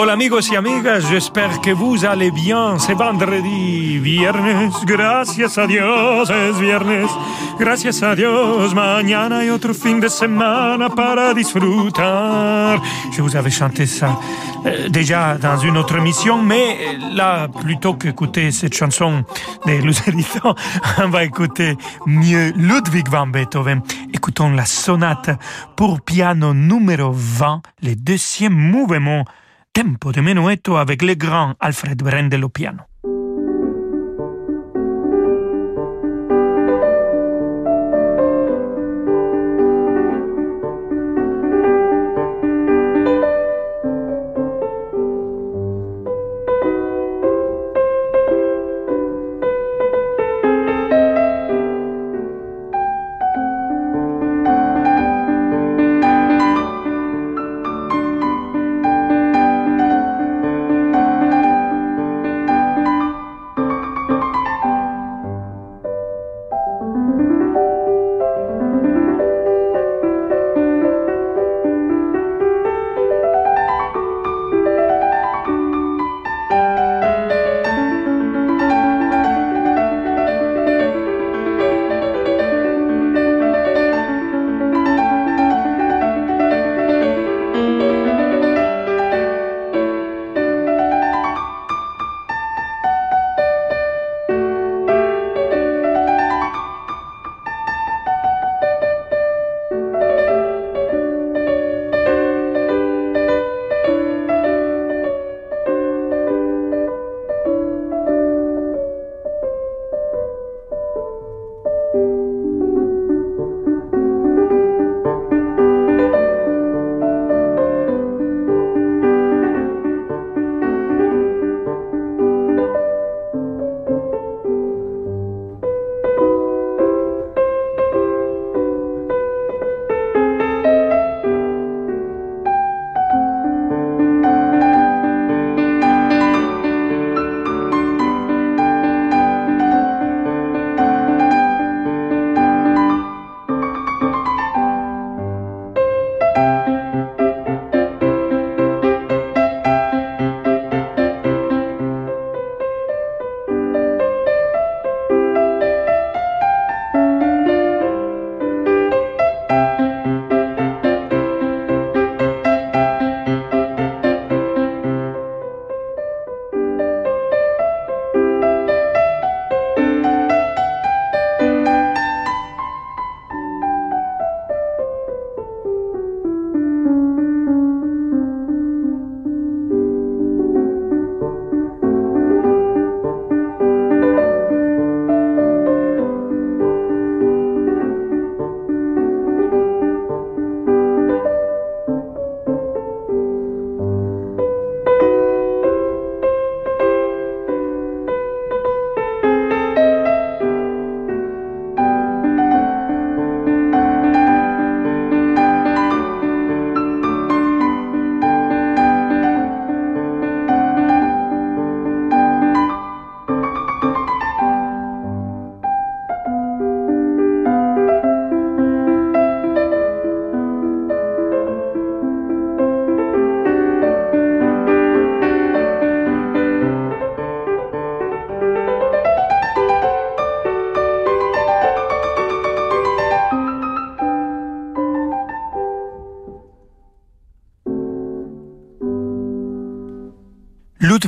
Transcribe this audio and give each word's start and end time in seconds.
Hola 0.00 0.12
amigos 0.12 0.48
y 0.52 0.54
amigas, 0.54 1.08
j'espère 1.10 1.60
que 1.60 1.72
vous 1.72 2.04
allez 2.04 2.30
bien. 2.30 2.78
C'est 2.78 2.94
vendredi, 2.94 3.98
viernes, 3.98 4.70
gracias 4.86 5.58
a 5.58 5.66
Dios 5.66 6.30
es 6.30 6.60
viernes, 6.60 7.08
gracias 7.58 8.04
a 8.04 8.14
Dios. 8.14 8.76
Mañana 8.76 9.38
hay 9.38 9.50
otro 9.50 9.74
fin 9.74 9.98
de 9.98 10.08
semana 10.08 10.88
para 10.88 11.34
disfrutar. 11.34 12.80
Je 13.10 13.20
vous 13.20 13.34
avais 13.34 13.50
chanté 13.50 13.86
ça 13.86 14.16
euh, 14.66 14.88
déjà 14.88 15.36
dans 15.36 15.58
une 15.58 15.76
autre 15.76 15.96
émission, 15.96 16.40
mais 16.44 16.96
là, 17.12 17.48
plutôt 17.48 17.94
qu'écouter 17.94 18.52
cette 18.52 18.76
chanson 18.76 19.24
de 19.66 19.72
Lucerito, 19.82 20.54
on 20.98 21.08
va 21.08 21.24
écouter 21.24 21.76
mieux 22.06 22.52
Ludwig 22.54 23.08
van 23.08 23.26
Beethoven. 23.26 23.82
Écoutons 24.14 24.50
la 24.50 24.64
sonate 24.64 25.30
pour 25.74 26.00
piano 26.00 26.54
numéro 26.54 27.10
20, 27.12 27.62
le 27.82 27.96
deuxième 27.96 28.54
mouvement 28.54 29.24
tempo 29.78 30.10
de 30.10 30.20
menuetto 30.20 30.76
avec 30.76 31.02
le 31.02 31.14
grand 31.14 31.54
Alfred 31.60 32.02
Brendel 32.02 32.42
au 32.42 32.48
piano. 32.48 32.87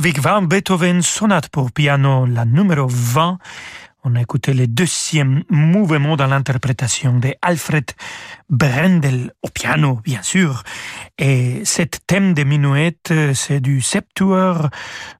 Ludwig 0.01 0.19
van 0.19 0.41
Beethoven, 0.41 1.03
sonate 1.03 1.49
pour 1.49 1.71
piano, 1.71 2.25
la 2.25 2.43
numéro 2.43 2.87
20. 2.89 3.37
On 4.03 4.15
a 4.15 4.21
écouté 4.21 4.51
le 4.55 4.65
deuxième 4.65 5.43
mouvement 5.47 6.15
dans 6.15 6.25
l'interprétation 6.25 7.19
de 7.19 7.35
Alfred 7.43 7.85
Brendel 8.49 9.31
au 9.43 9.49
piano, 9.49 9.99
bien 10.03 10.23
sûr. 10.23 10.63
Et 11.19 11.61
cet 11.65 11.99
thème 12.07 12.33
de 12.33 12.43
minuet, 12.43 12.97
c'est 13.35 13.59
du 13.59 13.79
septuor 13.79 14.69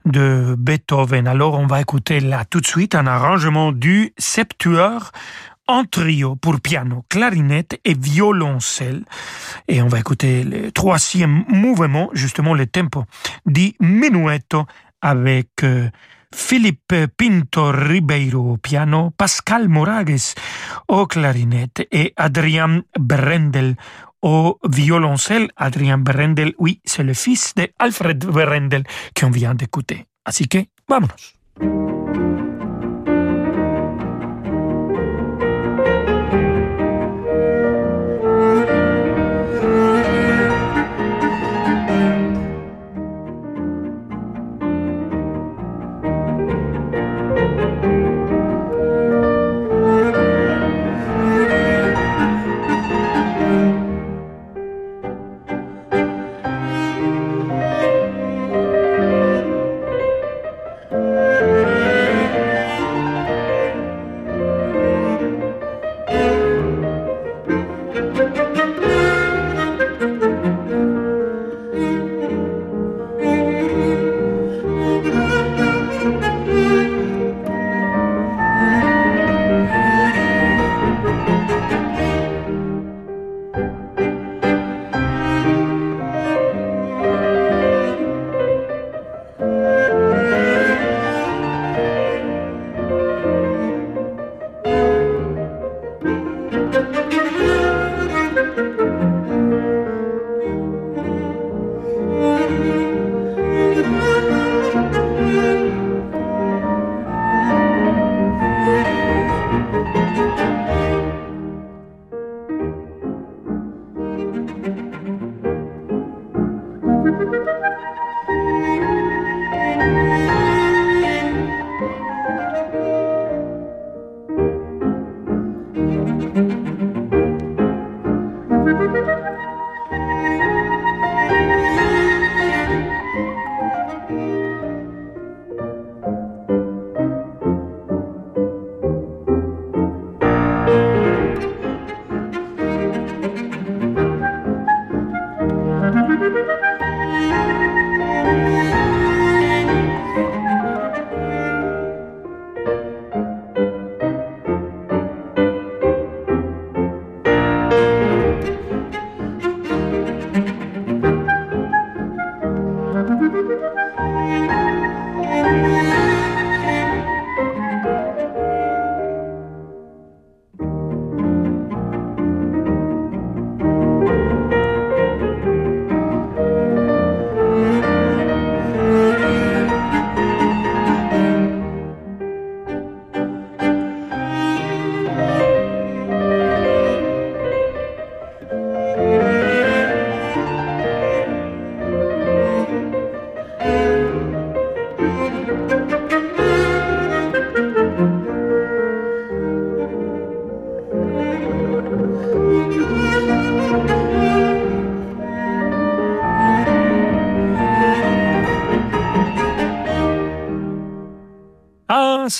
de 0.06 0.56
Beethoven. 0.58 1.28
Alors, 1.28 1.60
on 1.60 1.68
va 1.68 1.80
écouter 1.80 2.20
là 2.20 2.44
tout 2.44 2.60
de 2.60 2.66
suite 2.66 2.96
un 2.96 3.06
arrangement 3.06 3.72
du 3.72 4.16
septuor 4.18 5.12
en 5.72 5.86
trio 5.86 6.36
pour 6.36 6.60
piano, 6.60 7.06
clarinette 7.10 7.80
et 7.84 7.94
violoncelle. 7.94 9.04
Et 9.68 9.82
on 9.82 9.88
va 9.88 10.00
écouter 10.00 10.44
le 10.44 10.72
troisième 10.72 11.44
mouvement, 11.48 12.10
justement 12.14 12.54
le 12.54 12.68
tempo 12.68 13.06
di 13.46 13.76
Minuetto 13.80 14.66
avec 15.02 15.64
euh, 15.64 15.90
Philippe 16.34 16.94
Pinto 17.18 17.72
Ribeiro 17.72 18.54
au 18.54 18.58
piano, 18.58 19.12
Pascal 19.18 19.68
Moragues 19.68 20.36
au 20.88 21.08
clarinette 21.08 21.88
et 21.92 22.14
Adrien 22.16 22.84
Brendel 23.00 23.76
au 24.22 24.60
violoncelle, 24.70 25.50
Adrien 25.58 25.98
Berendel, 25.98 26.54
oui, 26.60 26.80
c'est 26.86 27.04
le 27.04 27.14
fils 27.14 27.56
de 27.56 27.68
Alfred 27.80 28.24
Berendel 28.24 28.84
qu'on 29.20 29.32
vient 29.32 29.56
d'écouter. 29.56 30.06
Así 30.26 30.48
que, 30.48 30.60
vámonos. 30.88 31.34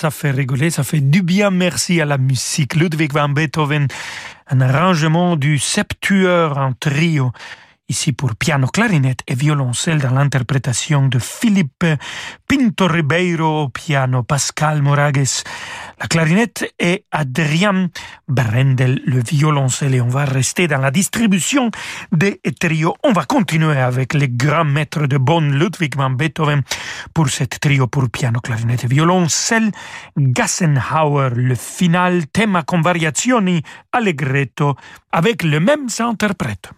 Ça 0.02 0.10
fait 0.10 0.32
rigoler, 0.32 0.70
ça 0.70 0.82
fait 0.82 1.00
du 1.00 1.22
bien. 1.22 1.52
Merci 1.52 2.00
à 2.00 2.04
la 2.04 2.18
musique. 2.18 2.74
Ludwig 2.74 3.12
van 3.12 3.28
Beethoven, 3.28 3.86
un 4.48 4.60
arrangement 4.60 5.36
du 5.36 5.60
septueur 5.60 6.58
en 6.58 6.72
trio 6.72 7.30
ici 7.92 8.14
pour 8.14 8.34
piano, 8.36 8.68
clarinette 8.68 9.22
et 9.26 9.34
violoncelle 9.34 10.00
dans 10.00 10.14
l'interprétation 10.14 11.08
de 11.08 11.18
Philippe 11.18 11.84
Pinto 12.48 12.86
Ribeiro 12.86 13.68
piano, 13.68 14.22
Pascal 14.22 14.80
Moragues, 14.80 15.44
la 16.00 16.06
clarinette 16.06 16.74
et 16.78 17.04
Adrien 17.12 17.90
Brendel, 18.26 19.02
le 19.04 19.20
violoncelle. 19.22 19.94
Et 19.94 20.00
on 20.00 20.08
va 20.08 20.24
rester 20.24 20.68
dans 20.68 20.78
la 20.78 20.90
distribution 20.90 21.70
des 22.12 22.40
trios. 22.58 22.96
On 23.04 23.12
va 23.12 23.24
continuer 23.26 23.78
avec 23.78 24.14
les 24.14 24.30
grands 24.30 24.64
maîtres 24.64 25.06
de 25.06 25.18
Bonn, 25.18 25.52
Ludwig 25.52 25.94
van 25.94 26.10
Beethoven, 26.10 26.62
pour 27.12 27.28
cette 27.28 27.60
trio 27.60 27.88
pour 27.88 28.08
piano, 28.08 28.40
clarinette 28.40 28.84
et 28.84 28.88
violoncelle. 28.88 29.70
Gassenhauer, 30.16 31.32
le 31.36 31.54
final, 31.54 32.26
thema 32.28 32.62
con 32.62 32.80
variazioni 32.80 33.62
allegretto, 33.92 34.76
avec 35.12 35.42
le 35.42 35.60
même 35.60 35.88
interprète. 35.98 36.70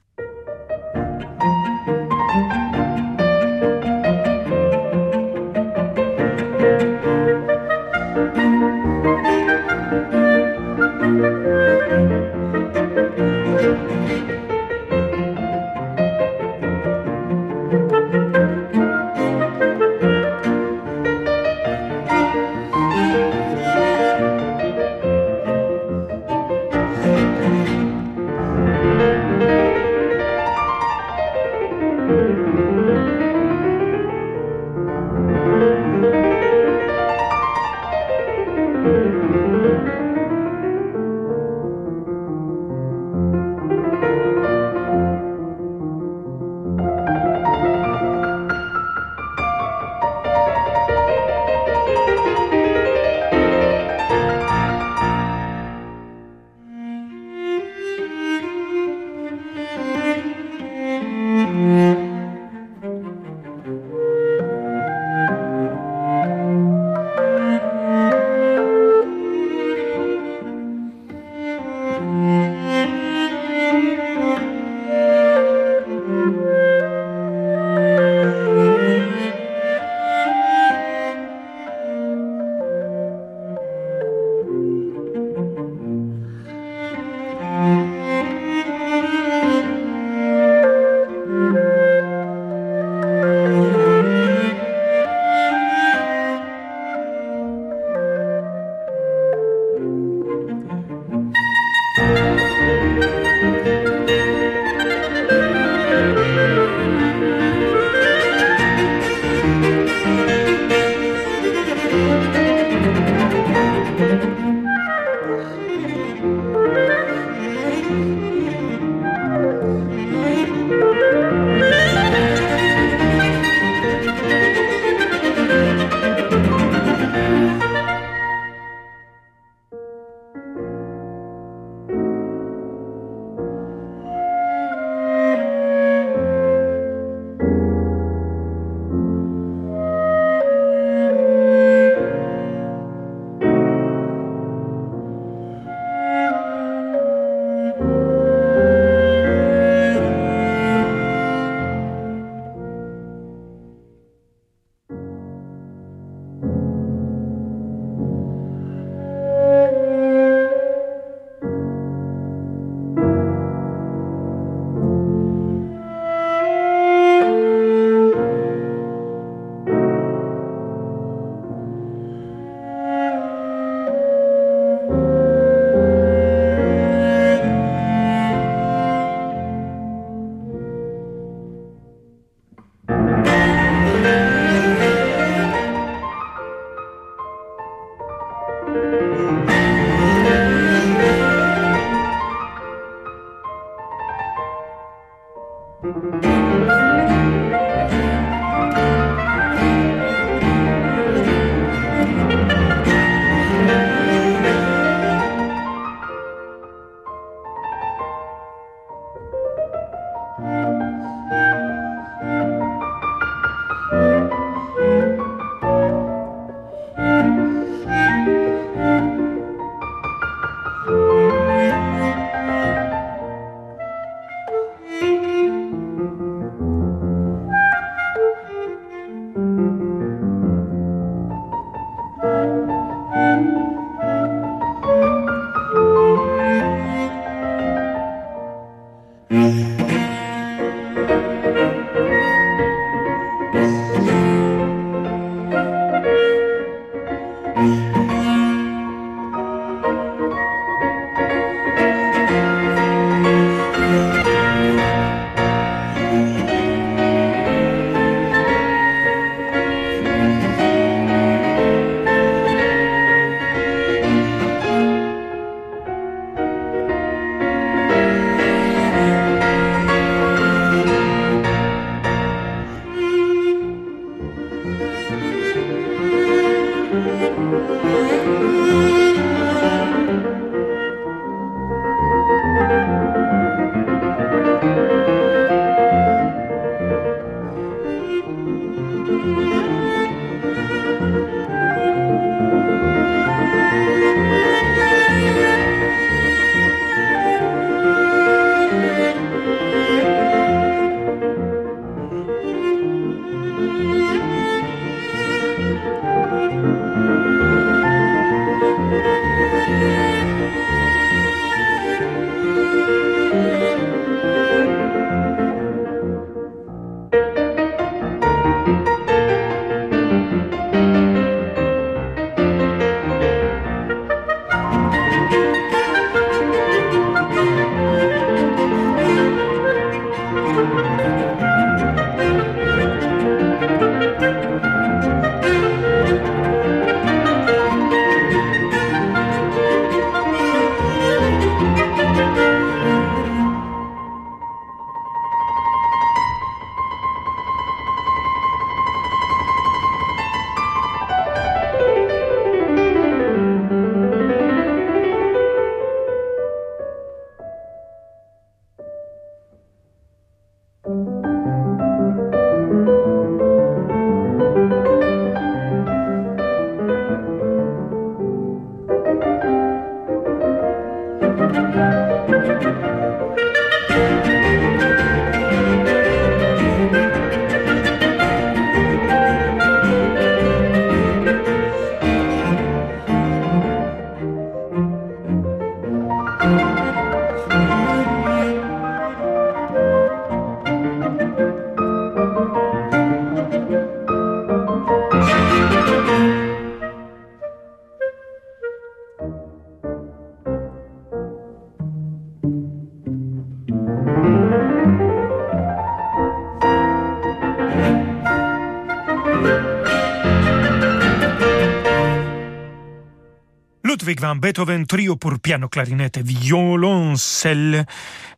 Ludwig 414.14 414.20
van 414.20 414.38
Beethoven, 414.38 414.86
trio 414.86 415.16
pour 415.16 415.40
piano, 415.40 415.68
clarinette, 415.68 416.22
violoncelle, 416.22 417.84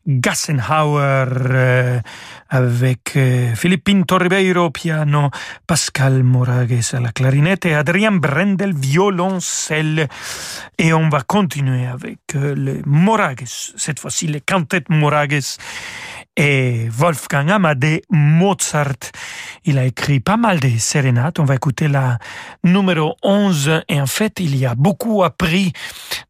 Gassenhauer 0.07 1.29
euh, 1.51 2.01
avec 2.49 3.06
Philippine 3.55 4.05
Torribeiro 4.05 4.71
piano, 4.71 5.31
Pascal 5.67 6.23
Moragues 6.23 6.81
à 6.93 7.01
la 7.01 7.13
clarinette 7.13 7.67
et 7.67 7.75
Adrien 7.75 8.13
Brendel 8.13 8.75
violoncelle. 8.75 10.09
Et 10.79 10.93
on 10.93 11.09
va 11.09 11.23
continuer 11.23 11.87
avec 11.87 12.19
euh, 12.35 12.55
les 12.55 12.83
Moragues, 12.85 13.45
cette 13.47 13.99
fois-ci 14.01 14.27
les 14.27 14.41
cantettes 14.41 14.89
Moragues 14.89 15.41
et 16.37 16.89
Wolfgang 16.91 17.51
Amadé 17.51 18.03
Mozart. 18.11 19.13
Il 19.65 19.79
a 19.79 19.85
écrit 19.85 20.21
pas 20.21 20.37
mal 20.37 20.61
de 20.61 20.69
sérénates. 20.79 21.39
On 21.39 21.45
va 21.45 21.55
écouter 21.55 21.89
la 21.89 22.19
numéro 22.63 23.17
11 23.23 23.83
et 23.89 24.01
en 24.01 24.07
fait, 24.07 24.39
il 24.39 24.57
y 24.57 24.67
a 24.67 24.75
beaucoup 24.75 25.25
appris 25.25 25.73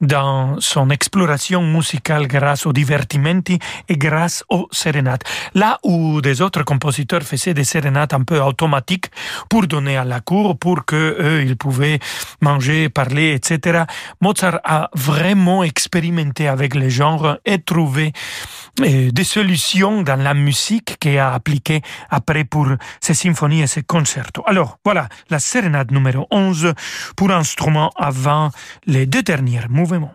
dans 0.01 0.61
son 0.61 0.91
exploration 0.91 1.63
musicale 1.63 2.29
grâce 2.29 2.67
aux 2.67 2.73
divertimenti 2.73 3.59
et 3.89 3.97
grâce 3.97 4.45
aux 4.49 4.69
sérénates. 4.71 5.23
Là 5.55 5.79
où 5.83 6.21
des 6.21 6.41
autres 6.41 6.63
compositeurs 6.77 7.23
faisaient 7.23 7.55
des 7.55 7.65
sérénates 7.65 8.13
un 8.13 8.23
peu 8.23 8.39
automatiques 8.41 9.07
pour 9.49 9.67
donner 9.67 9.97
à 9.97 10.05
la 10.05 10.21
cour, 10.21 10.59
pour 10.59 10.85
que 10.85 11.17
eux, 11.29 11.43
ils 11.43 11.57
pouvaient 11.57 11.99
manger, 12.43 12.91
parler, 12.91 13.33
etc. 13.33 13.85
Mozart 14.21 14.61
a 14.63 14.91
vraiment 14.95 15.65
expérimenté 15.65 16.49
avec 16.49 16.75
les 16.75 16.91
genres 16.91 17.39
et 17.45 17.59
trouvé 17.59 18.13
euh, 18.81 19.11
des 19.11 19.25
solutions 19.25 20.03
dans 20.03 20.21
la 20.23 20.35
musique 20.35 20.99
qu'il 21.01 21.19
a 21.19 21.33
appliquée 21.33 21.81
après 22.11 22.45
pour 22.45 22.69
ses 23.01 23.15
symphonies 23.15 23.63
et 23.63 23.67
ses 23.67 23.83
concertos. 23.83 24.45
Alors, 24.47 24.79
voilà, 24.85 25.09
la 25.31 25.39
sérénade 25.39 25.91
numéro 25.93 26.27
11 26.31 26.75
pour 27.17 27.31
instrument 27.31 27.91
avant 27.97 28.51
les 28.87 29.07
deux 29.07 29.23
derniers 29.23 29.67
mouvements. 29.71 30.13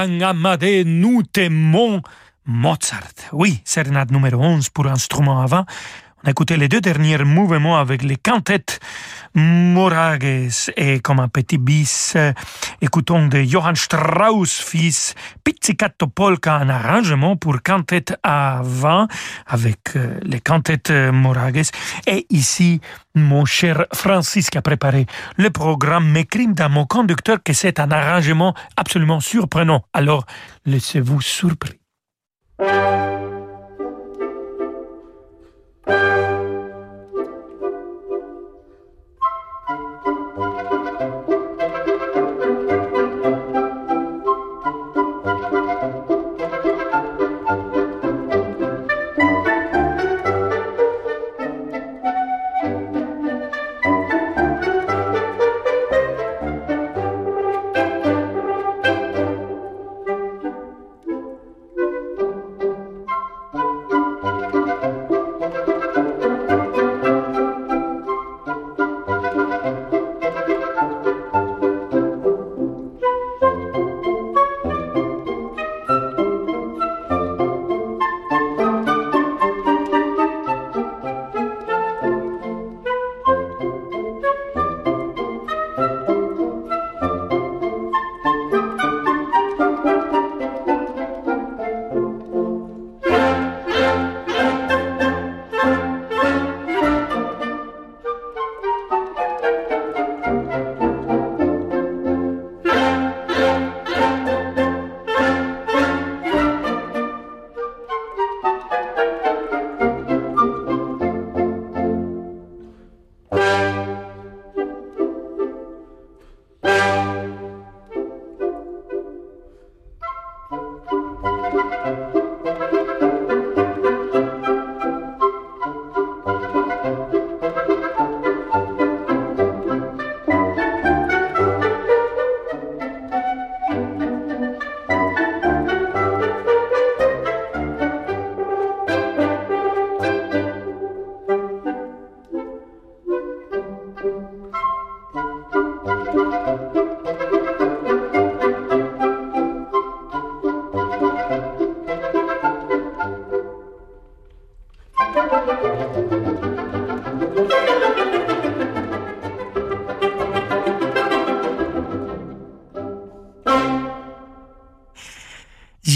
Wolfgang 0.00 0.84
nous 0.86 1.22
t'aimons 1.22 2.00
Mozart. 2.46 3.28
Oui, 3.32 3.60
sérénade 3.64 4.10
numéro 4.10 4.42
11 4.42 4.70
pour 4.70 4.86
instrument 4.86 5.42
avant. 5.42 5.66
On 6.22 6.28
a 6.28 6.56
les 6.56 6.68
deux 6.68 6.82
derniers 6.82 7.24
mouvements 7.24 7.78
avec 7.78 8.02
les 8.02 8.16
cantettes 8.16 8.78
Morages 9.34 10.70
et 10.76 11.00
comme 11.00 11.18
un 11.18 11.28
petit 11.28 11.56
bis, 11.56 12.14
écoutons 12.82 13.28
de 13.28 13.42
Johann 13.42 13.74
Strauss 13.74 14.60
fils 14.60 15.14
Pizzicato 15.44 16.08
Polka, 16.08 16.56
un 16.56 16.68
arrangement 16.68 17.36
pour 17.36 17.62
quintette 17.62 18.18
à 18.22 18.60
vent 18.62 19.06
avec 19.46 19.96
euh, 19.96 20.18
les 20.22 20.40
cantettes 20.40 20.90
Morages. 20.90 21.70
Et 22.06 22.26
ici, 22.28 22.80
mon 23.14 23.46
cher 23.46 23.86
Francis 23.94 24.50
qui 24.50 24.58
a 24.58 24.62
préparé 24.62 25.06
le 25.36 25.48
programme 25.50 26.10
m'écrit 26.10 26.48
dans 26.48 26.68
mon 26.68 26.84
conducteur 26.84 27.38
que 27.42 27.54
c'est 27.54 27.80
un 27.80 27.90
arrangement 27.90 28.54
absolument 28.76 29.20
surprenant. 29.20 29.84
Alors, 29.94 30.26
laissez-vous 30.66 31.20
surpris. 31.22 31.80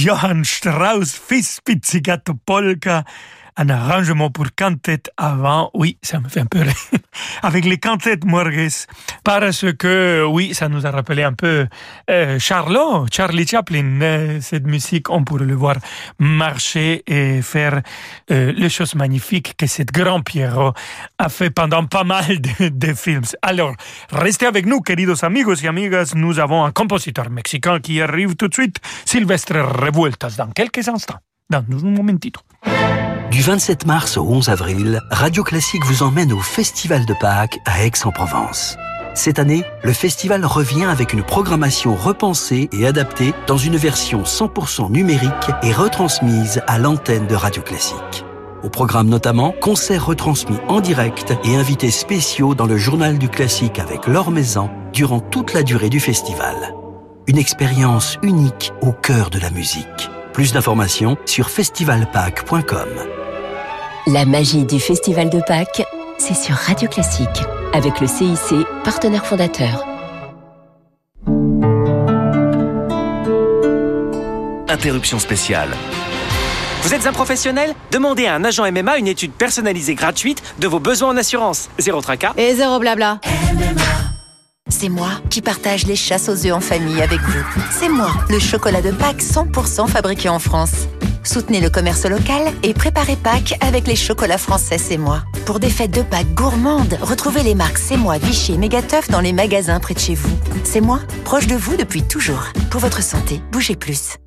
Johann 0.05 0.45
Strauss, 0.45 1.15
fils 1.15 1.61
pizzicato 1.65 2.39
polka, 2.45 3.07
un 3.57 3.69
arrangement 3.69 4.31
pour 4.31 4.47
quintette 4.55 5.11
avant, 5.17 5.71
oui, 5.75 5.97
ça 6.03 6.19
me 6.19 6.29
fait 6.29 6.41
un 6.41 6.47
peu 6.47 6.61
rire, 6.61 6.75
avec 7.43 7.65
les 7.65 7.79
cantettes 7.79 8.25
Morges, 8.25 8.87
parce 9.23 9.73
que, 9.79 10.25
oui, 10.29 10.55
ça 10.55 10.69
nous 10.69 10.87
a 10.87 10.91
rappelé 10.91 11.23
un 11.23 11.33
peu 11.33 11.67
euh, 12.11 12.39
Charlot, 12.39 13.07
Charlie 13.13 13.47
Chaplin, 13.47 14.01
euh, 14.03 14.41
cette 14.41 14.67
musique, 14.67 15.09
on 15.11 15.25
pourrait 15.25 15.45
le 15.45 15.55
voir 15.55 15.77
marcher 16.19 17.03
et 17.07 17.43
faire 17.43 17.83
euh, 18.31 18.53
les 18.57 18.69
choses 18.69 18.95
magnifiques 18.95 19.57
que 19.57 19.67
cet 19.67 19.93
grand 19.93 20.21
Pierrot 20.21 20.73
a 21.19 21.29
fait 21.29 21.51
pendant 21.51 21.85
pas 21.87 22.05
mal 22.05 22.41
de, 22.41 22.95
films. 22.95 23.25
Alors, 23.43 23.75
restez 24.11 24.47
avec 24.47 24.67
nous, 24.67 24.81
queridos 24.81 25.25
amigos 25.25 25.63
et 25.63 25.69
amigas, 25.69 26.13
nous 26.17 26.39
avons 26.39 26.65
un 26.65 26.73
compositeur 26.73 27.31
mexicain 27.31 27.79
qui 27.79 28.01
arrive 28.01 28.35
tout 28.37 28.49
de 28.49 28.55
suite, 28.55 28.79
Sylvestre 29.05 29.55
Revueltas, 29.55 30.35
dans 30.39 30.51
quelques 30.51 30.89
instants, 30.89 31.19
dans 31.51 31.61
un 31.61 31.91
momentito. 31.91 32.41
Du 33.35 33.43
27 33.43 33.87
mars 33.87 34.17
au 34.17 34.23
11 34.23 34.49
avril, 34.49 35.01
Radio 35.11 35.43
Classique 35.43 35.85
vous 35.87 36.05
emmène 36.05 36.33
au 36.33 36.39
Festival 36.39 37.05
de 37.05 37.15
Pâques 37.15 37.59
à 37.65 37.85
Aix-en-Provence. 37.85 38.77
Cette 39.15 39.41
année, 39.41 39.65
le 39.83 39.93
festival 39.93 40.45
revient 40.45 40.85
avec 40.85 41.13
une 41.13 41.25
programmation 41.25 41.97
repensée 41.97 42.69
et 42.71 42.87
adaptée 42.87 43.35
dans 43.49 43.57
une 43.57 43.77
version 43.77 44.23
100% 44.23 44.93
numérique 44.93 45.51
et 45.65 45.73
retransmise 45.73 46.63
à 46.69 46.79
l'antenne 46.79 47.27
de 47.27 47.35
Radio 47.35 47.61
Classique. 47.61 48.25
Au 48.63 48.69
programme 48.69 49.09
notamment, 49.09 49.51
concerts 49.51 50.07
retransmis 50.07 50.59
en 50.69 50.81
direct 50.81 51.35
et 51.43 51.57
invités 51.57 51.91
spéciaux 51.91 52.55
dans 52.55 52.67
le 52.67 52.77
journal 52.77 53.19
du 53.19 53.29
classique 53.29 53.81
avec 53.81 54.07
Laure 54.07 54.31
Maison 54.31 54.71
durant 54.93 55.19
toute 55.19 55.55
la 55.55 55.65
durée 55.65 55.91
du 55.91 55.99
festival. 55.99 56.73
Une 57.27 57.39
expérience 57.39 58.17
unique 58.23 58.73
au 58.81 58.93
cœur 58.93 59.29
de 59.31 59.41
la 59.41 59.51
musique. 59.51 60.09
Plus 60.33 60.53
d'informations 60.53 61.17
sur 61.27 61.51
festivalpâques.com. 61.51 63.24
La 64.07 64.27
magie 64.27 64.65
du 64.65 64.79
Festival 64.79 65.31
de 65.31 65.41
Pâques, 65.41 65.83
c'est 66.19 66.35
sur 66.35 66.55
Radio 66.55 66.89
Classique, 66.89 67.43
avec 67.73 68.01
le 68.01 68.07
CIC, 68.07 68.67
partenaire 68.85 69.25
fondateur. 69.25 69.87
Interruption 74.69 75.19
spéciale. 75.19 75.71
Vous 76.83 76.93
êtes 76.93 77.07
un 77.07 77.13
professionnel? 77.13 77.75
Demandez 77.93 78.27
à 78.27 78.35
un 78.35 78.45
agent 78.45 78.71
MMA 78.71 78.99
une 78.99 79.07
étude 79.07 79.33
personnalisée 79.33 79.95
gratuite 79.95 80.43
de 80.59 80.67
vos 80.69 80.81
besoins 80.81 81.09
en 81.09 81.17
assurance. 81.17 81.71
Zéro 81.79 82.03
tracas. 82.03 82.35
Et 82.37 82.55
zéro 82.55 82.79
blabla. 82.79 83.21
C'est 84.69 84.91
moi 84.91 85.13
qui 85.31 85.41
partage 85.41 85.87
les 85.87 85.97
chasses 85.97 86.29
aux 86.29 86.47
œufs 86.47 86.53
en 86.53 86.61
famille 86.61 87.01
avec 87.01 87.21
vous. 87.21 87.45
C'est 87.71 87.89
moi, 87.89 88.11
le 88.29 88.39
chocolat 88.39 88.83
de 88.83 88.91
Pâques 88.91 89.23
100% 89.23 89.89
fabriqué 89.89 90.29
en 90.29 90.39
France. 90.39 90.89
Soutenez 91.25 91.61
le 91.61 91.71
commerce 91.71 92.05
local 92.05 92.53
et 92.63 92.75
préparez 92.75 93.17
Pâques 93.17 93.57
avec 93.61 93.87
les 93.87 93.97
chocolats 93.97 94.39
français 94.39 94.79
C'est 94.79 94.99
moi. 94.99 95.23
Pour 95.47 95.59
des 95.59 95.71
fêtes 95.71 95.91
de 95.91 96.03
Pâques 96.03 96.35
gourmandes, 96.35 96.99
retrouvez 97.01 97.43
les 97.43 97.55
marques 97.55 97.79
C'est 97.79 97.97
moi, 97.97 98.19
Vichy 98.19 98.55
et 98.55 98.59
Mégateuf 98.59 99.11
dans 99.11 99.21
les 99.21 99.33
magasins 99.33 99.81
près 99.81 99.95
de 99.95 99.99
chez 99.99 100.15
vous. 100.15 100.37
C'est 100.65 100.81
moi, 100.81 101.01
proche 101.25 101.47
de 101.47 101.57
vous 101.57 101.77
depuis 101.77 102.03
toujours. 102.03 102.53
Pour 102.71 102.81
votre 102.81 103.03
santé, 103.03 103.41
bougez 103.51 103.77
plus. 103.77 104.19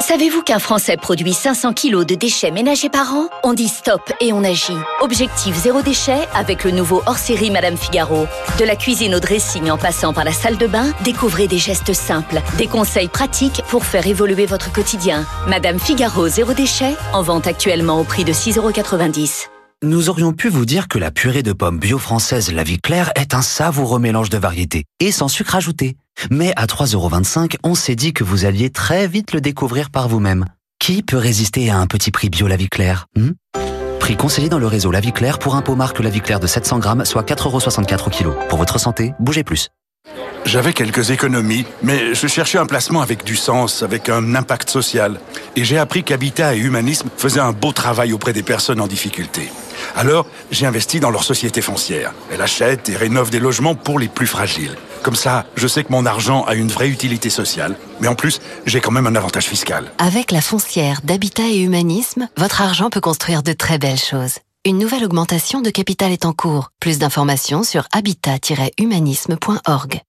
Savez-vous 0.00 0.42
qu'un 0.42 0.58
Français 0.58 0.96
produit 0.96 1.34
500 1.34 1.74
kilos 1.74 2.06
de 2.06 2.14
déchets 2.14 2.50
ménagers 2.50 2.88
par 2.88 3.14
an? 3.14 3.28
On 3.44 3.52
dit 3.52 3.68
stop 3.68 4.00
et 4.20 4.32
on 4.32 4.42
agit. 4.42 4.76
Objectif 5.02 5.54
zéro 5.54 5.82
déchet 5.82 6.26
avec 6.34 6.64
le 6.64 6.70
nouveau 6.70 7.02
hors-série 7.04 7.50
Madame 7.50 7.76
Figaro. 7.76 8.26
De 8.58 8.64
la 8.64 8.76
cuisine 8.76 9.14
au 9.14 9.20
dressing 9.20 9.70
en 9.70 9.76
passant 9.76 10.14
par 10.14 10.24
la 10.24 10.32
salle 10.32 10.56
de 10.56 10.66
bain, 10.66 10.92
découvrez 11.04 11.48
des 11.48 11.58
gestes 11.58 11.92
simples, 11.92 12.40
des 12.56 12.66
conseils 12.66 13.08
pratiques 13.08 13.62
pour 13.68 13.84
faire 13.84 14.06
évoluer 14.06 14.46
votre 14.46 14.72
quotidien. 14.72 15.26
Madame 15.46 15.78
Figaro 15.78 16.28
zéro 16.28 16.54
déchet, 16.54 16.96
en 17.12 17.22
vente 17.22 17.46
actuellement 17.46 18.00
au 18.00 18.04
prix 18.04 18.24
de 18.24 18.32
6,90€. 18.32 19.48
Nous 19.82 20.08
aurions 20.08 20.32
pu 20.32 20.48
vous 20.48 20.66
dire 20.66 20.88
que 20.88 20.98
la 20.98 21.10
purée 21.10 21.42
de 21.42 21.52
pommes 21.52 21.78
bio 21.78 21.98
française 21.98 22.52
La 22.52 22.64
Vie 22.64 22.80
Claire 22.80 23.12
est 23.16 23.34
un 23.34 23.42
savoureux 23.42 23.98
mélange 23.98 24.30
de 24.30 24.38
variétés 24.38 24.84
et 24.98 25.12
sans 25.12 25.28
sucre 25.28 25.56
ajouté. 25.56 25.96
Mais 26.30 26.52
à 26.56 26.66
3,25€, 26.66 27.56
on 27.62 27.74
s'est 27.74 27.96
dit 27.96 28.12
que 28.12 28.24
vous 28.24 28.44
alliez 28.44 28.70
très 28.70 29.06
vite 29.06 29.32
le 29.32 29.40
découvrir 29.40 29.90
par 29.90 30.08
vous-même. 30.08 30.44
Qui 30.78 31.02
peut 31.02 31.16
résister 31.16 31.70
à 31.70 31.78
un 31.78 31.86
petit 31.86 32.10
prix 32.10 32.30
bio 32.30 32.46
La 32.46 32.56
Vie 32.56 32.68
Claire 32.68 33.06
hmm? 33.16 33.30
Prix 34.00 34.16
conseillé 34.16 34.48
dans 34.48 34.58
le 34.58 34.66
réseau 34.66 34.90
La 34.90 35.00
Vie 35.00 35.12
Claire 35.12 35.38
pour 35.38 35.54
un 35.54 35.62
pot 35.62 35.76
marque 35.76 36.00
La 36.00 36.10
Vie 36.10 36.20
Claire 36.20 36.40
de 36.40 36.46
700 36.46 36.78
grammes, 36.78 37.04
soit 37.04 37.28
4,64€ 37.28 38.06
au 38.06 38.10
kilo. 38.10 38.34
Pour 38.48 38.58
votre 38.58 38.80
santé, 38.80 39.12
bougez 39.20 39.44
plus. 39.44 39.68
J'avais 40.46 40.72
quelques 40.72 41.10
économies, 41.10 41.66
mais 41.82 42.14
je 42.14 42.26
cherchais 42.26 42.58
un 42.58 42.66
placement 42.66 43.02
avec 43.02 43.24
du 43.24 43.36
sens, 43.36 43.82
avec 43.82 44.08
un 44.08 44.34
impact 44.34 44.70
social. 44.70 45.20
Et 45.54 45.64
j'ai 45.64 45.78
appris 45.78 46.02
qu'Habitat 46.02 46.56
et 46.56 46.58
Humanisme 46.58 47.10
faisaient 47.16 47.40
un 47.40 47.52
beau 47.52 47.72
travail 47.72 48.12
auprès 48.12 48.32
des 48.32 48.42
personnes 48.42 48.80
en 48.80 48.86
difficulté. 48.86 49.50
Alors, 49.94 50.26
j'ai 50.50 50.66
investi 50.66 50.98
dans 50.98 51.10
leur 51.10 51.24
société 51.24 51.60
foncière. 51.60 52.14
Elle 52.32 52.40
achète 52.40 52.88
et 52.88 52.96
rénove 52.96 53.30
des 53.30 53.38
logements 53.38 53.74
pour 53.74 53.98
les 53.98 54.08
plus 54.08 54.26
fragiles. 54.26 54.76
Comme 55.02 55.16
ça, 55.16 55.46
je 55.56 55.66
sais 55.66 55.84
que 55.84 55.92
mon 55.92 56.06
argent 56.06 56.44
a 56.44 56.54
une 56.54 56.68
vraie 56.68 56.88
utilité 56.88 57.28
sociale, 57.30 57.76
mais 58.00 58.08
en 58.08 58.14
plus, 58.14 58.40
j'ai 58.66 58.80
quand 58.80 58.90
même 58.90 59.06
un 59.06 59.16
avantage 59.16 59.46
fiscal. 59.46 59.90
Avec 59.98 60.30
la 60.30 60.40
foncière 60.40 61.00
d'Habitat 61.02 61.48
et 61.48 61.60
Humanisme, 61.60 62.28
votre 62.36 62.62
argent 62.62 62.90
peut 62.90 63.00
construire 63.00 63.42
de 63.42 63.52
très 63.52 63.78
belles 63.78 63.98
choses. 63.98 64.38
Une 64.66 64.78
nouvelle 64.78 65.04
augmentation 65.04 65.62
de 65.62 65.70
capital 65.70 66.12
est 66.12 66.26
en 66.26 66.34
cours. 66.34 66.70
Plus 66.80 66.98
d'informations 66.98 67.62
sur 67.62 67.86
habitat-humanisme.org. 67.92 70.02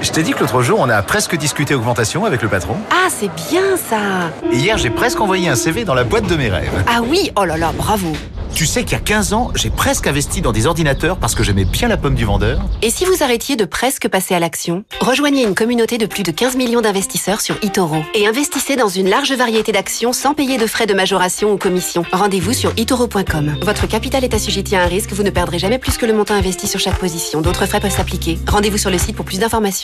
Je 0.00 0.10
t'ai 0.10 0.22
dit 0.22 0.32
que 0.32 0.40
l'autre 0.40 0.62
jour, 0.62 0.78
on 0.80 0.88
a 0.88 1.02
presque 1.02 1.36
discuté 1.36 1.74
augmentation 1.74 2.24
avec 2.24 2.42
le 2.42 2.48
patron. 2.48 2.76
Ah, 2.90 3.08
c'est 3.08 3.30
bien 3.50 3.76
ça 3.76 4.30
Et 4.52 4.56
hier, 4.56 4.76
j'ai 4.78 4.90
presque 4.90 5.20
envoyé 5.20 5.48
un 5.48 5.54
CV 5.56 5.84
dans 5.84 5.94
la 5.94 6.04
boîte 6.04 6.26
de 6.26 6.36
mes 6.36 6.48
rêves. 6.50 6.84
Ah 6.86 7.00
oui, 7.02 7.30
oh 7.36 7.44
là 7.44 7.56
là, 7.56 7.72
bravo 7.76 8.12
Tu 8.54 8.66
sais 8.66 8.82
qu'il 8.84 8.92
y 8.92 9.00
a 9.00 9.00
15 9.00 9.32
ans, 9.32 9.50
j'ai 9.54 9.70
presque 9.70 10.06
investi 10.06 10.40
dans 10.42 10.52
des 10.52 10.66
ordinateurs 10.66 11.16
parce 11.16 11.34
que 11.34 11.42
j'aimais 11.42 11.64
bien 11.64 11.88
la 11.88 11.96
pomme 11.96 12.14
du 12.14 12.24
vendeur. 12.24 12.60
Et 12.82 12.90
si 12.90 13.04
vous 13.04 13.22
arrêtiez 13.22 13.56
de 13.56 13.64
presque 13.64 14.08
passer 14.08 14.34
à 14.34 14.38
l'action 14.38 14.84
Rejoignez 15.00 15.42
une 15.42 15.54
communauté 15.54 15.96
de 15.98 16.06
plus 16.06 16.22
de 16.22 16.30
15 16.30 16.56
millions 16.56 16.80
d'investisseurs 16.80 17.40
sur 17.40 17.56
eToro 17.62 17.96
et 18.14 18.26
investissez 18.26 18.76
dans 18.76 18.88
une 18.88 19.08
large 19.08 19.32
variété 19.32 19.72
d'actions 19.72 20.12
sans 20.12 20.34
payer 20.34 20.58
de 20.58 20.66
frais 20.66 20.86
de 20.86 20.94
majoration 20.94 21.52
ou 21.52 21.56
commission. 21.56 22.04
Rendez-vous 22.12 22.52
sur 22.52 22.72
itoro.com. 22.76 23.56
Votre 23.62 23.86
capital 23.88 24.22
est 24.22 24.34
assujetti 24.34 24.76
à 24.76 24.82
un 24.82 24.86
risque, 24.86 25.12
vous 25.12 25.22
ne 25.22 25.30
perdrez 25.30 25.58
jamais 25.58 25.78
plus 25.78 25.96
que 25.96 26.06
le 26.06 26.12
montant 26.12 26.34
investi 26.34 26.66
sur 26.68 26.80
chaque 26.80 26.98
position. 26.98 27.40
D'autres 27.40 27.66
frais 27.66 27.80
peuvent 27.80 27.90
s'appliquer. 27.94 28.38
Rendez-vous 28.46 28.78
sur 28.78 28.90
le 28.90 28.98
site 28.98 29.16
pour 29.16 29.24
plus 29.24 29.38
d'informations. 29.40 29.83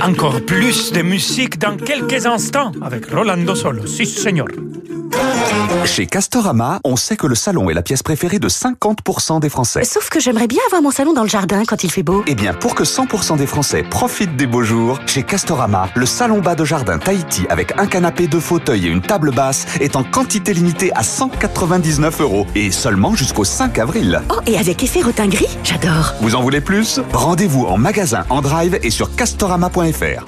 Encore 0.00 0.40
plus 0.42 0.92
de 0.92 1.02
musique 1.02 1.58
dans 1.58 1.76
quelques 1.76 2.26
instants 2.26 2.72
avec 2.80 3.10
Rolando 3.10 3.54
Solo. 3.54 3.86
Si, 3.86 4.06
señor. 4.06 4.48
Chez 5.84 6.06
Castorama, 6.06 6.80
on 6.84 6.96
sait 6.96 7.16
que 7.16 7.26
le 7.26 7.34
salon 7.34 7.70
est 7.70 7.74
la 7.74 7.82
pièce 7.82 8.02
préférée 8.02 8.38
de 8.38 8.48
50% 8.48 9.40
des 9.40 9.48
Français. 9.48 9.84
Sauf 9.84 10.10
que 10.10 10.20
j'aimerais 10.20 10.46
bien 10.46 10.60
avoir 10.66 10.82
mon 10.82 10.90
salon 10.90 11.12
dans 11.12 11.22
le 11.22 11.28
jardin 11.28 11.62
quand 11.64 11.84
il 11.84 11.90
fait 11.90 12.02
beau. 12.02 12.22
Eh 12.26 12.34
bien, 12.34 12.52
pour 12.52 12.74
que 12.74 12.82
100% 12.82 13.38
des 13.38 13.46
Français 13.46 13.82
profitent 13.82 14.36
des 14.36 14.46
beaux 14.46 14.62
jours, 14.62 14.98
chez 15.06 15.22
Castorama, 15.22 15.88
le 15.94 16.04
salon 16.04 16.40
bas 16.40 16.54
de 16.54 16.64
jardin 16.64 16.98
Tahiti 16.98 17.46
avec 17.48 17.72
un 17.78 17.86
canapé, 17.86 18.26
deux 18.26 18.40
fauteuils 18.40 18.86
et 18.86 18.90
une 18.90 19.00
table 19.00 19.32
basse 19.32 19.66
est 19.80 19.96
en 19.96 20.02
quantité 20.02 20.52
limitée 20.52 20.92
à 20.94 21.02
199 21.02 22.20
euros 22.20 22.46
et 22.54 22.70
seulement 22.70 23.14
jusqu'au 23.14 23.44
5 23.44 23.78
avril. 23.78 24.20
Oh, 24.30 24.40
et 24.46 24.58
avec 24.58 24.82
effet 24.82 25.02
rotin 25.02 25.28
gris 25.28 25.56
J'adore. 25.64 26.14
Vous 26.20 26.34
en 26.34 26.42
voulez 26.42 26.60
plus? 26.60 27.00
Rendez-vous 27.12 27.64
en 27.64 27.78
magasin, 27.78 28.24
en 28.28 28.42
drive 28.42 28.78
et 28.82 28.90
sur 28.90 29.14
castorama.fr. 29.14 30.24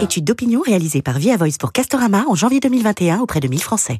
Étude 0.00 0.24
d'opinion 0.24 0.62
réalisée 0.64 1.02
par 1.02 1.18
Via 1.18 1.36
Voice 1.36 1.58
pour 1.60 1.72
Castorama 1.72 2.24
en 2.28 2.34
janvier 2.34 2.60
2021 2.60 3.20
auprès 3.20 3.40
de 3.40 3.48
1000 3.48 3.62
Français. 3.62 3.99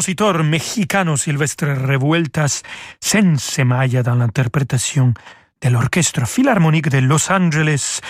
Le 0.00 0.14
compositeur 0.14 0.42
mexicano 0.42 1.14
Silvestre 1.14 1.66
Revueltas 1.66 2.62
s'ensemalla 3.00 4.02
dans 4.02 4.14
l'interprétation 4.14 5.12
de 5.60 5.68
l'Orchestre 5.68 6.26
Philharmonique 6.26 6.88
de 6.88 7.00
Los 7.00 7.30
Angeles, 7.30 8.00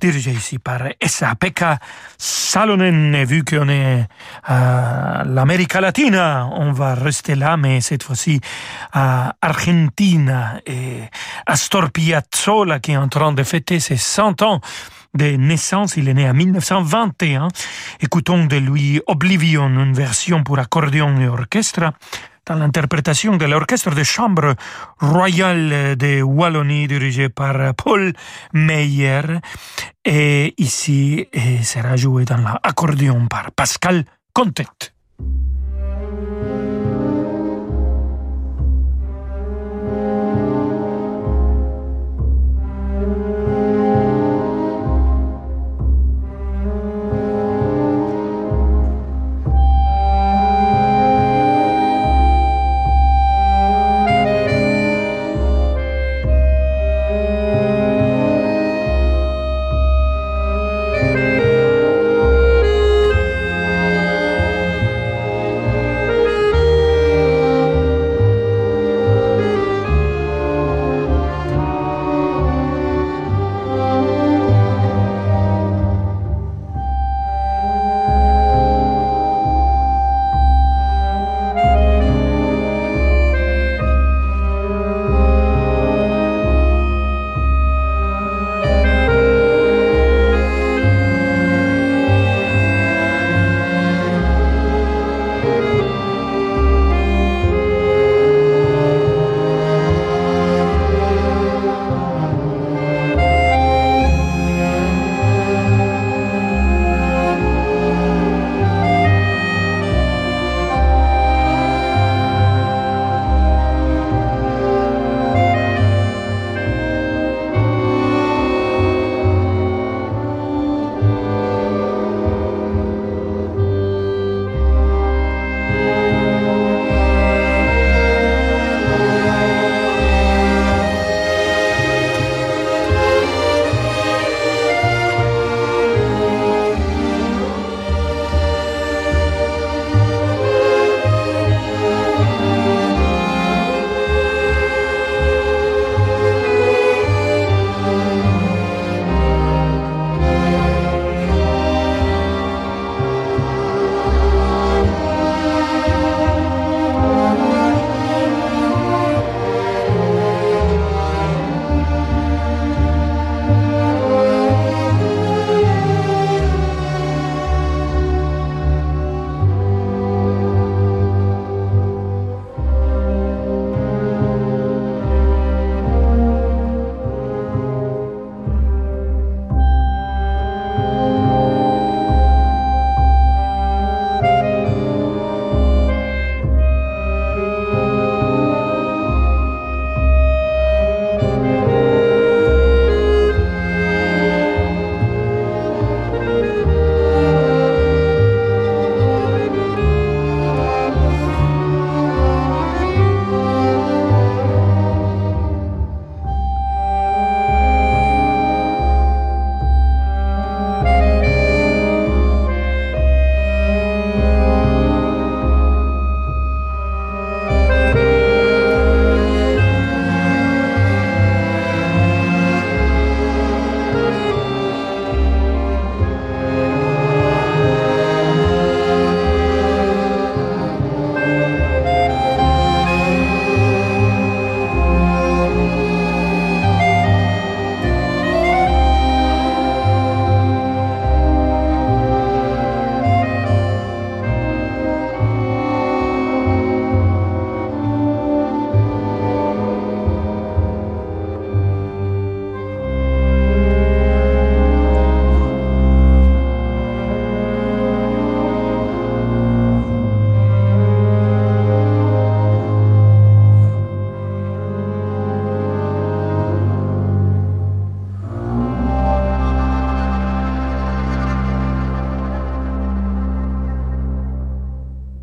dirigé 0.00 0.30
ici 0.30 0.60
par 0.60 0.82
Esa-Pekka 1.00 1.80
Salonen. 2.16 3.16
Et 3.16 3.24
vu 3.24 3.42
qu'on 3.42 3.68
est 3.68 4.06
à 4.44 5.24
l'Amérique 5.26 5.74
latine, 5.74 6.16
on 6.52 6.70
va 6.70 6.94
rester 6.94 7.34
là, 7.34 7.56
mais 7.56 7.80
cette 7.80 8.04
fois-ci 8.04 8.40
à 8.92 9.34
Argentine 9.42 10.62
et 10.66 11.00
Astor 11.46 11.90
Piazzolla 11.90 12.78
qui 12.78 12.92
est 12.92 12.96
en 12.96 13.08
train 13.08 13.32
de 13.32 13.42
fêter 13.42 13.80
ses 13.80 13.96
100 13.96 14.42
ans 14.42 14.60
de 15.14 15.36
naissance. 15.36 15.96
Il 15.96 16.08
est 16.08 16.14
né 16.14 16.28
en 16.28 16.34
1921. 16.34 17.48
Écoutons 18.00 18.46
de 18.46 18.56
lui 18.56 19.00
Oblivion, 19.06 19.66
une 19.66 19.92
version 19.92 20.42
pour 20.42 20.58
accordéon 20.58 21.20
et 21.20 21.28
orchestre 21.28 21.92
dans 22.46 22.54
l'interprétation 22.56 23.36
de 23.36 23.44
l'orchestre 23.44 23.94
de 23.94 24.02
chambre 24.02 24.54
royal 24.98 25.96
de 25.96 26.22
Wallonie 26.22 26.88
dirigé 26.88 27.28
par 27.28 27.74
Paul 27.74 28.12
Meyer. 28.52 29.22
Et 30.04 30.54
ici, 30.58 31.28
il 31.32 31.64
sera 31.64 31.96
joué 31.96 32.24
dans 32.24 32.38
l'accordéon 32.38 33.26
par 33.28 33.52
Pascal 33.52 34.04
Contet. 34.32 34.66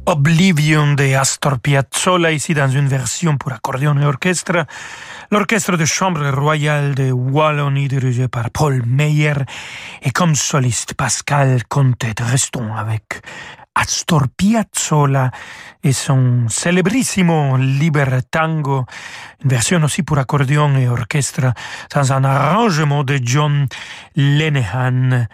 Oblivion 0.10 0.94
de 0.94 1.16
Astor 1.16 1.60
Piazzolla, 1.60 2.32
ici 2.32 2.54
dans 2.54 2.70
une 2.70 2.88
version 2.88 3.36
pour 3.36 3.52
accordéon 3.52 3.98
et 3.98 4.06
orchestre. 4.06 4.66
L'orchestre 5.32 5.76
de 5.76 5.84
chambre 5.84 6.30
royale 6.30 6.96
de 6.96 7.12
Wallonie 7.12 7.90
dirigé 7.90 8.30
par 8.30 8.50
Paul 8.52 8.84
Meyer 8.86 9.34
et 10.02 10.12
comme 10.12 10.34
soliste 10.34 10.94
Pascal 10.94 11.66
Contet. 11.68 12.16
Restons 12.22 12.74
avec 12.74 13.22
Astor 13.76 14.28
Piazzolla 14.38 15.30
et 15.84 15.92
son 15.92 16.48
célébrissimo 16.48 17.58
Libertango, 17.58 18.86
une 19.44 19.50
version 19.50 19.84
aussi 19.84 20.04
pour 20.04 20.20
accordéon 20.20 20.78
et 20.78 20.88
orchestre 20.88 21.52
dans 21.94 22.14
un 22.14 22.24
arrangement 22.24 23.04
de 23.04 23.20
John 23.22 23.68
Lenehan. 24.16 25.28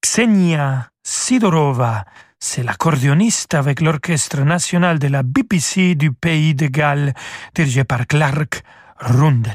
Ksenia 0.00 0.90
Sidorova, 1.02 2.04
c'est 2.44 2.64
l'accordéoniste 2.64 3.54
avec 3.54 3.80
l'orchestre 3.80 4.40
national 4.40 4.98
de 4.98 5.06
la 5.06 5.22
BBC 5.22 5.94
du 5.94 6.10
pays 6.10 6.56
de 6.56 6.66
Galles, 6.66 7.14
dirigé 7.54 7.84
par 7.84 8.04
Clark 8.08 8.64
Rundel. 8.98 9.52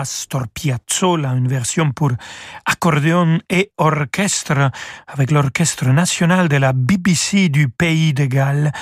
Astor 0.00 0.48
Piazzolla, 0.48 1.32
une 1.32 1.46
version 1.46 1.92
pour 1.92 2.12
accordéon 2.64 3.38
et 3.50 3.70
orchestre 3.76 4.70
avec 5.06 5.30
l'Orchestre 5.30 5.88
national 5.88 6.48
de 6.48 6.56
la 6.56 6.72
BBC 6.72 7.50
du 7.50 7.68
Pays 7.68 8.14
de 8.14 8.24
Galles, 8.24 8.72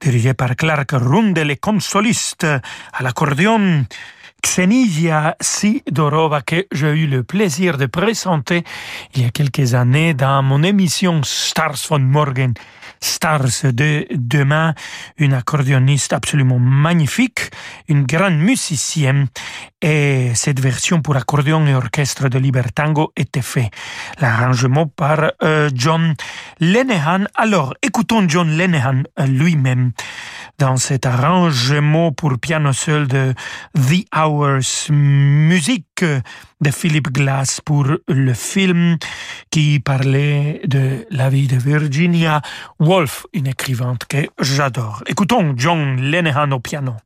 dirigé 0.00 0.34
par 0.34 0.54
Clark 0.54 0.92
Rundel 0.92 1.50
et 1.50 1.56
comme 1.56 1.80
soliste 1.80 2.44
à 2.44 3.02
l'accordéon 3.02 3.86
Xenia 4.40 5.34
Sidorova 5.40 6.42
que 6.42 6.68
j'ai 6.70 6.92
eu 6.92 7.08
le 7.08 7.24
plaisir 7.24 7.76
de 7.76 7.86
présenter 7.86 8.62
il 9.16 9.22
y 9.22 9.24
a 9.24 9.30
quelques 9.30 9.74
années 9.74 10.14
dans 10.14 10.44
mon 10.44 10.62
émission 10.62 11.22
Stars 11.24 11.88
von 11.88 11.98
Morgen 11.98 12.54
Stars 13.00 13.72
de 13.72 14.06
demain, 14.10 14.74
une 15.16 15.34
accordéoniste 15.34 16.12
absolument 16.12 16.58
magnifique, 16.58 17.50
une 17.88 18.04
grande 18.04 18.38
musicienne, 18.38 19.26
et 19.80 20.32
cette 20.34 20.60
version 20.60 21.02
pour 21.02 21.16
accordéon 21.16 21.66
et 21.66 21.74
orchestre 21.74 22.28
de 22.28 22.38
Libertango 22.38 23.12
était 23.16 23.42
fait. 23.42 23.70
L'arrangement 24.20 24.86
par 24.86 25.32
euh, 25.42 25.70
John 25.72 26.14
Lenehan. 26.60 27.26
Alors, 27.34 27.74
écoutons 27.82 28.28
John 28.28 28.56
Lenehan 28.56 29.04
euh, 29.20 29.26
lui-même 29.26 29.92
dans 30.58 30.76
cet 30.76 31.06
arrangement 31.06 32.12
pour 32.12 32.38
piano 32.38 32.72
seul 32.72 33.06
de 33.06 33.34
The 33.74 34.04
Hours, 34.14 34.90
musique 34.90 36.04
de 36.60 36.70
Philip 36.70 37.12
Glass 37.12 37.60
pour 37.60 37.86
le 38.08 38.32
film 38.34 38.96
qui 39.50 39.78
parlait 39.80 40.60
de 40.64 41.06
la 41.10 41.30
vie 41.30 41.46
de 41.46 41.56
Virginia 41.56 42.42
Woolf, 42.80 43.26
une 43.32 43.46
écrivante 43.46 44.06
que 44.06 44.28
j'adore. 44.40 45.02
Écoutons 45.06 45.54
John 45.56 46.00
Lenehan 46.00 46.50
au 46.50 46.60
piano. 46.60 46.96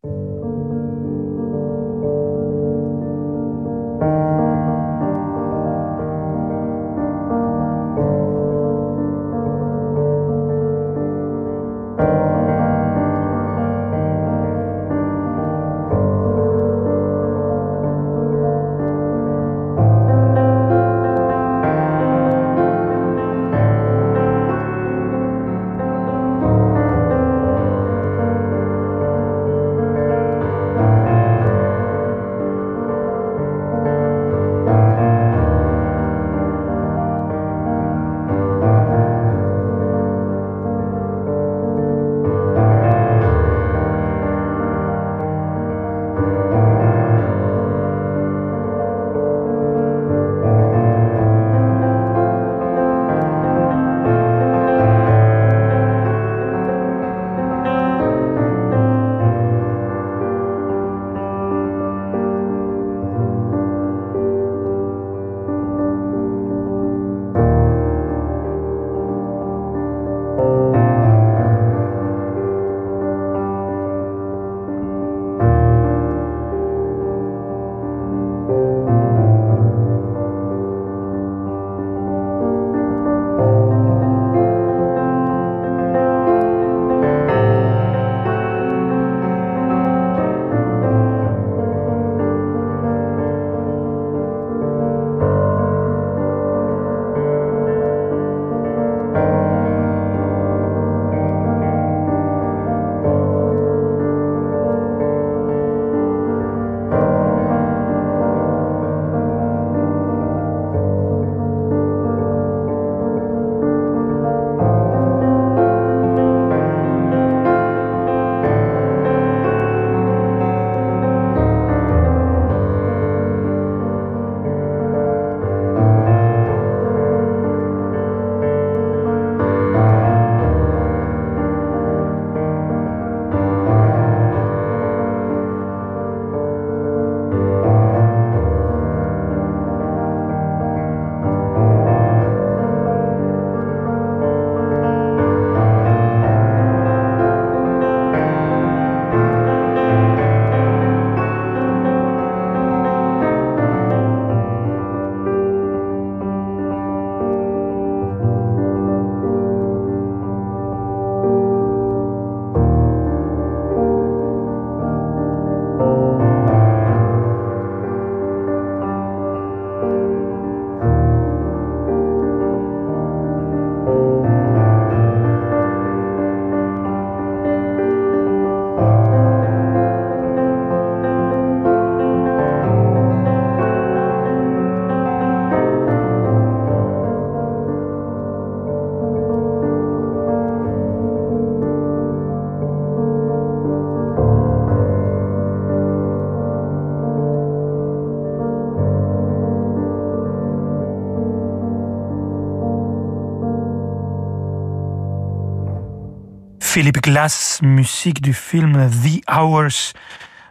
Philip 206.72 207.02
Glass, 207.02 207.60
musique 207.62 208.22
du 208.22 208.32
film 208.32 208.88
The 208.88 209.20
Hours, 209.30 209.92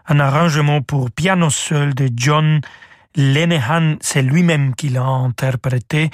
un 0.07 0.19
arrangement 0.19 0.83
pour 0.83 1.09
piano 1.09 1.49
seul 1.49 1.95
de 1.95 2.09
John 2.15 2.61
Lenehan, 3.15 3.95
c'est 4.01 4.21
lui-même 4.21 4.75
qui 4.75 4.89
l'a 4.89 5.01
interprété. 5.01 6.11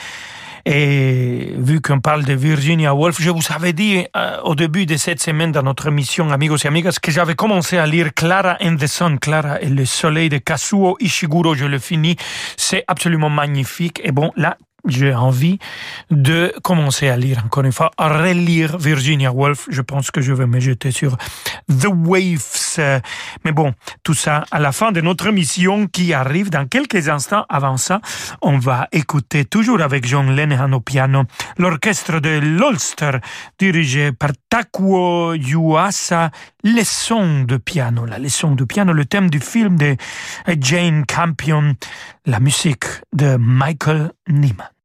Et 0.66 1.51
vu 1.58 1.82
qu'on 1.82 1.99
parle 1.99 2.24
de 2.24 2.32
Virginia 2.32 2.95
Woolf, 2.95 3.18
je 3.20 3.30
vous 3.32 3.41
avais 3.53 3.74
dit 3.74 4.05
euh, 4.16 4.39
au 4.45 4.55
début 4.55 4.86
de 4.86 4.95
cette 4.95 5.22
semaine 5.22 5.51
dans 5.51 5.64
notre 5.64 5.88
émission 5.88 6.32
Amigos 6.32 6.60
et 6.64 6.68
Amigas 6.68 6.99
que 7.01 7.12
j'avais 7.12 7.36
commencé 7.36 7.78
à 7.78 7.86
lire 7.86 8.14
Clara 8.14 8.55
and 8.62 8.78
the 8.78 8.88
Sun, 8.88 9.20
Clara 9.20 9.62
et 9.62 9.68
le 9.68 9.84
soleil 9.84 10.30
de 10.30 10.38
Kazuo 10.38 10.95
Ishiguro, 11.01 11.53
je 11.53 11.66
le 11.66 11.80
finis. 11.80 12.16
C'est 12.55 12.86
absolument 12.88 13.30
magnifique. 13.30 13.99
Et 14.05 14.14
bon, 14.14 14.32
là, 14.38 14.55
j'ai 14.88 15.13
envie 15.13 15.59
de 16.11 16.53
commencer 16.63 17.07
à 17.09 17.17
lire 17.17 17.43
encore 17.45 17.63
une 17.63 17.71
fois, 17.71 17.91
à 17.97 18.09
relire 18.09 18.77
Virginia 18.77 19.31
Woolf. 19.31 19.67
Je 19.69 19.81
pense 19.81 20.11
que 20.11 20.21
je 20.21 20.33
vais 20.33 20.47
me 20.47 20.59
jeter 20.59 20.91
sur 20.91 21.17
The 21.69 21.88
Waves. 21.88 22.79
Mais 23.43 23.51
bon, 23.51 23.73
tout 24.03 24.13
ça 24.13 24.43
à 24.51 24.59
la 24.59 24.71
fin 24.71 24.91
de 24.91 25.01
notre 25.01 25.27
émission 25.27 25.88
qui 25.88 26.13
arrive 26.13 26.49
dans 26.49 26.67
quelques 26.67 27.09
instants. 27.09 27.45
Avant 27.49 27.77
ça, 27.77 28.01
on 28.41 28.57
va 28.57 28.88
écouter 28.91 29.45
toujours 29.45 29.81
avec 29.81 30.07
John 30.07 30.35
Lennon 30.35 30.73
au 30.73 30.79
piano 30.79 31.23
l'orchestre 31.57 32.19
de 32.19 32.39
l'Ulster 32.39 33.19
dirigé 33.59 34.11
par 34.11 34.31
Takuo 34.49 35.33
Yuasa, 35.33 36.31
leçon 36.63 37.43
de 37.43 37.57
piano, 37.57 38.05
la 38.05 38.19
leçon 38.19 38.55
de 38.55 38.63
piano, 38.63 38.93
le 38.93 39.05
thème 39.05 39.29
du 39.29 39.39
film 39.39 39.77
de 39.77 39.95
Jane 40.59 41.05
Campion, 41.05 41.75
la 42.25 42.39
musique 42.39 42.85
de 43.13 43.38
Michael 43.38 44.11
Nyman. 44.29 44.76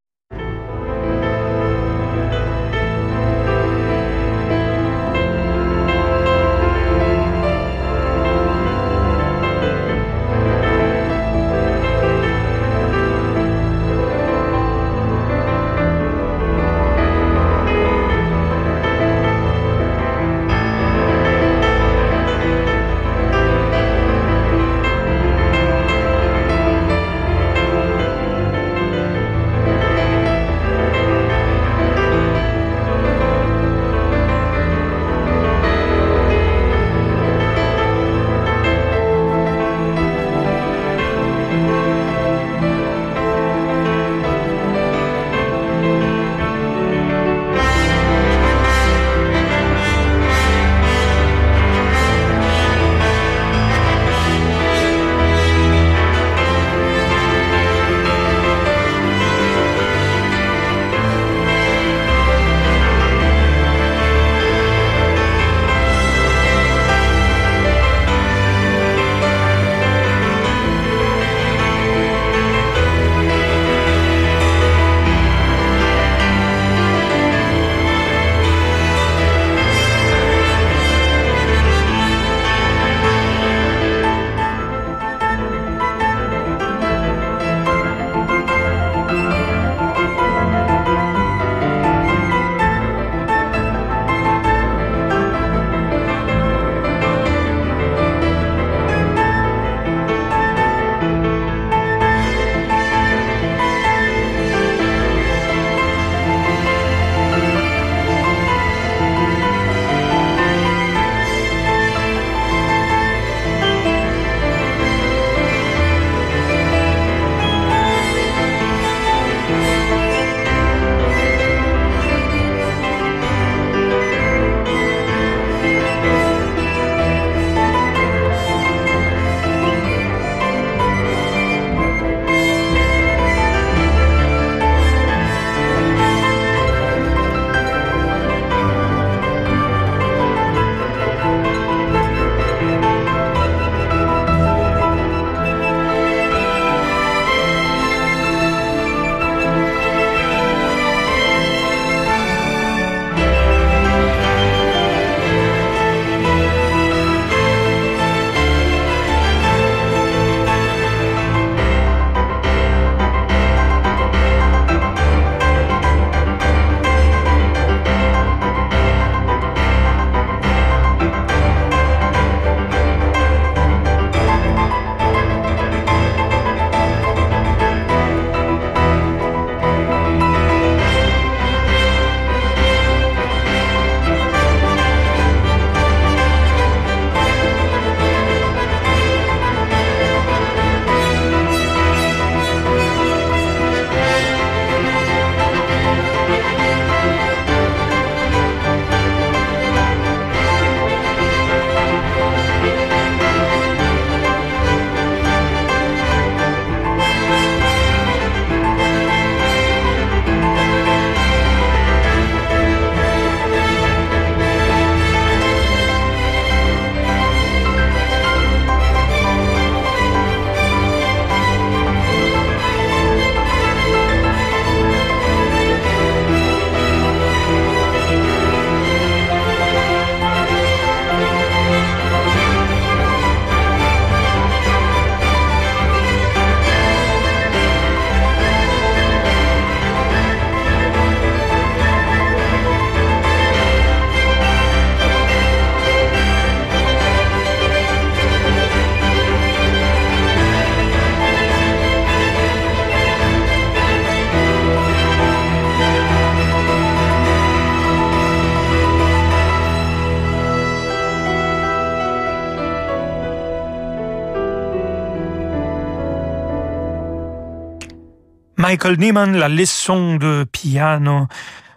Michael 268.72 268.96
Nyman, 268.98 269.36
la 269.36 269.48
leçon 269.48 270.16
de 270.16 270.46
piano 270.50 271.28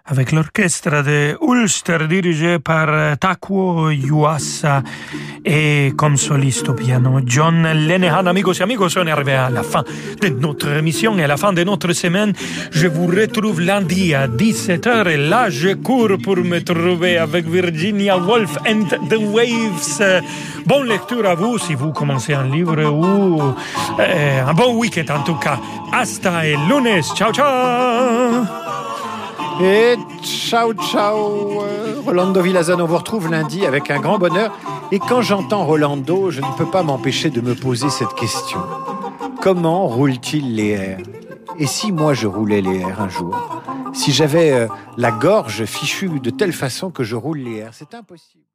avec 0.07 0.31
l'orchestre 0.31 1.03
de 1.03 1.35
Ulster 1.41 2.07
dirigé 2.07 2.59
par 2.59 3.17
Takuo 3.17 3.89
Yuasa 3.89 4.83
et 5.43 5.93
comme 5.97 6.15
soliste 6.17 6.69
au 6.69 6.73
piano 6.73 7.19
John 7.25 7.63
Lenehan. 7.63 8.27
Amigos 8.27 8.53
et 8.53 8.61
amigos, 8.61 8.97
on 8.97 9.07
est 9.07 9.11
arrivé 9.11 9.33
à 9.33 9.49
la 9.49 9.63
fin 9.63 9.83
de 10.21 10.29
notre 10.29 10.69
émission 10.77 11.17
et 11.17 11.23
à 11.23 11.27
la 11.27 11.37
fin 11.37 11.53
de 11.53 11.63
notre 11.63 11.91
semaine. 11.93 12.33
Je 12.71 12.87
vous 12.87 13.07
retrouve 13.07 13.61
lundi 13.61 14.13
à 14.13 14.27
17h 14.27 15.07
et 15.07 15.17
là 15.17 15.49
je 15.49 15.73
cours 15.73 16.17
pour 16.23 16.37
me 16.37 16.59
trouver 16.59 17.17
avec 17.17 17.47
Virginia 17.47 18.17
Woolf 18.17 18.57
and 18.67 18.85
the 19.09 19.17
Waves. 19.17 20.21
Bonne 20.67 20.87
lecture 20.87 21.27
à 21.27 21.35
vous 21.35 21.57
si 21.57 21.73
vous 21.73 21.91
commencez 21.91 22.33
un 22.33 22.47
livre 22.47 22.83
ou 22.85 23.41
euh, 23.99 24.45
un 24.45 24.53
bon 24.53 24.75
week-end 24.75 25.15
en 25.15 25.23
tout 25.23 25.35
cas. 25.35 25.59
Hasta 25.91 26.45
el 26.45 26.59
lunes. 26.67 27.03
Ciao 27.15 27.31
ciao 27.31 28.84
et 29.61 29.95
ciao 30.21 30.73
ciao 30.73 31.61
euh, 31.63 32.01
Rolando 32.05 32.41
Villazon, 32.41 32.79
on 32.79 32.85
vous 32.85 32.97
retrouve 32.97 33.29
lundi 33.29 33.65
avec 33.65 33.89
un 33.91 33.99
grand 33.99 34.17
bonheur. 34.17 34.57
Et 34.91 34.99
quand 34.99 35.21
j'entends 35.21 35.65
Rolando, 35.65 36.31
je 36.31 36.41
ne 36.41 36.57
peux 36.57 36.65
pas 36.65 36.83
m'empêcher 36.83 37.29
de 37.29 37.41
me 37.41 37.55
poser 37.55 37.89
cette 37.89 38.13
question. 38.15 38.59
Comment 39.41 39.87
roule-t-il 39.87 40.55
les 40.55 40.69
airs? 40.69 40.99
Et 41.57 41.67
si 41.67 41.91
moi 41.91 42.13
je 42.13 42.27
roulais 42.27 42.61
les 42.61 42.79
airs 42.79 43.01
un 43.01 43.09
jour? 43.09 43.61
Si 43.93 44.11
j'avais 44.11 44.51
euh, 44.51 44.67
la 44.97 45.11
gorge 45.11 45.65
fichue 45.65 46.19
de 46.19 46.29
telle 46.29 46.53
façon 46.53 46.91
que 46.91 47.03
je 47.03 47.15
roule 47.15 47.39
les 47.39 47.57
airs, 47.57 47.73
c'est 47.73 47.93
impossible. 47.93 48.45